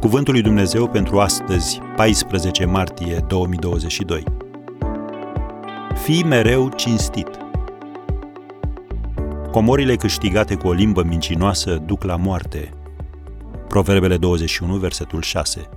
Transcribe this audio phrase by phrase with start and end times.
[0.00, 4.24] Cuvântul lui Dumnezeu pentru astăzi, 14 martie 2022.
[6.02, 7.28] Fii mereu cinstit.
[9.50, 12.72] Comorile câștigate cu o limbă mincinoasă duc la moarte.
[13.68, 15.68] Proverbele 21, versetul 6.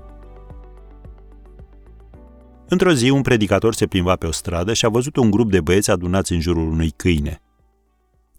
[2.67, 5.61] Într-o zi, un predicator se plimba pe o stradă și a văzut un grup de
[5.61, 7.41] băieți adunați în jurul unui câine.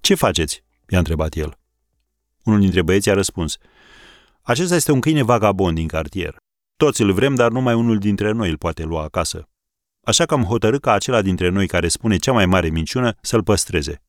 [0.01, 1.59] Ce faceți?" i-a întrebat el.
[2.45, 3.57] Unul dintre băieți a răspuns–
[4.43, 6.37] acesta este un câine vagabond din cartier.
[6.77, 9.49] Toți îl vrem, dar numai unul dintre noi îl poate lua acasă.
[10.01, 13.43] Așa că am hotărât ca acela dintre noi care spune cea mai mare minciună să-l
[13.43, 14.03] păstreze.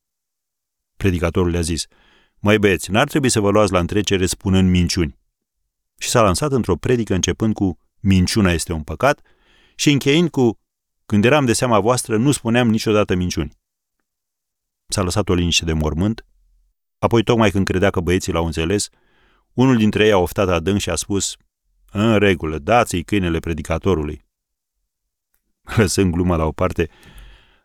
[0.98, 1.86] Predicatorul le-a zis,
[2.40, 5.18] Măi băieți, n-ar trebui să vă luați la întrecere spunând minciuni.
[5.98, 9.22] Și s-a lansat într-o predică începând cu Minciuna este un păcat
[9.76, 10.60] și încheind cu
[11.06, 13.58] Când eram de seama voastră, nu spuneam niciodată minciuni.
[14.88, 16.26] S-a lăsat o liniște de mormânt,
[17.00, 18.90] apoi tocmai când credea că băieții l-au înțeles,
[19.54, 21.36] unul dintre ei a oftat adânc și a spus,
[21.92, 24.26] În regulă, dați-i câinele predicatorului.
[25.78, 26.90] Lăsând gluma la o parte,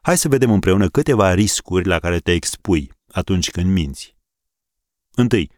[0.00, 4.16] hai să vedem împreună câteva riscuri la care te expui atunci când minți.
[5.14, 5.50] Întâi,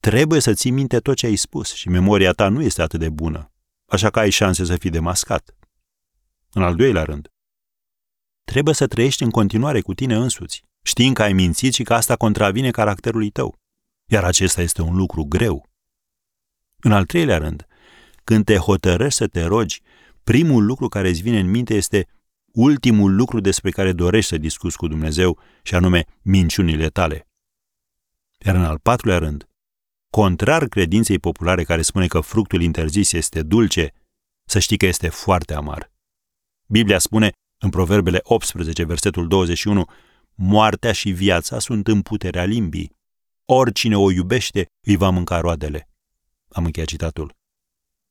[0.00, 3.08] trebuie să ții minte tot ce ai spus și memoria ta nu este atât de
[3.08, 3.52] bună,
[3.86, 5.56] așa că ai șanse să fii demascat.
[6.52, 7.32] În al doilea rând,
[8.44, 12.16] trebuie să trăiești în continuare cu tine însuți, știind că ai mințit și că asta
[12.16, 13.58] contravine caracterului tău.
[14.06, 15.71] Iar acesta este un lucru greu.
[16.84, 17.66] În al treilea rând,
[18.24, 19.82] când te hotărăști să te rogi,
[20.24, 22.08] primul lucru care îți vine în minte este
[22.52, 27.26] ultimul lucru despre care dorești să discuți cu Dumnezeu, și anume minciunile tale.
[28.38, 29.48] Iar în al patrulea rând,
[30.10, 33.92] contrar credinței populare care spune că fructul interzis este dulce,
[34.44, 35.92] să știi că este foarte amar.
[36.66, 39.84] Biblia spune în Proverbele 18, versetul 21,
[40.34, 42.96] moartea și viața sunt în puterea limbii.
[43.44, 45.91] Oricine o iubește îi va mânca roadele.
[46.52, 47.36] Am încheiat citatul.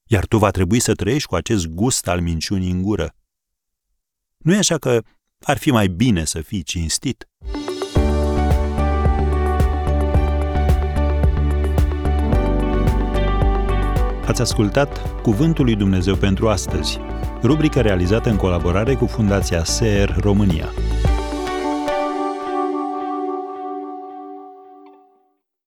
[0.03, 3.16] Iar tu va trebui să trăiești cu acest gust al minciunii în gură.
[4.38, 5.02] Nu e așa că
[5.40, 7.30] ar fi mai bine să fii cinstit?
[14.25, 17.00] Ați ascultat Cuvântul lui Dumnezeu pentru astăzi,
[17.41, 20.69] rubrica realizată în colaborare cu Fundația SER România.